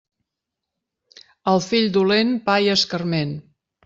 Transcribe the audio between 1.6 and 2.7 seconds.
fill dolent, pa